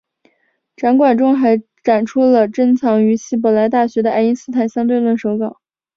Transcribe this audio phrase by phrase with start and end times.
[0.75, 5.61] 展馆中还展出了珍藏于希伯来大学的爱因斯坦相对论手稿。